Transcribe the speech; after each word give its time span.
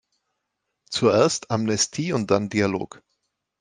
Zuerst 0.89 1.51
Amnestie 1.51 2.11
und 2.11 2.31
dann 2.31 2.49
Dialog. 2.49 3.03